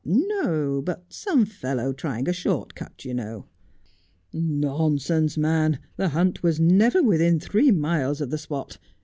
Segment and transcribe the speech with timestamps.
[0.03, 3.45] 'No, but some fellow trying a short cut, you know
[4.33, 8.79] ''Nonsense, man, the hunt was never within three miles of the spot.